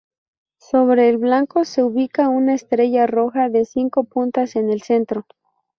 Sobre 0.57 1.09
el 1.09 1.19
blanco 1.19 1.63
se 1.63 1.83
ubica 1.83 2.27
una 2.27 2.55
estrella 2.55 3.05
roja 3.05 3.49
de 3.49 3.65
cinco 3.65 4.03
puntas 4.03 4.55
en 4.55 4.71
el 4.71 4.81
centro. 4.81 5.27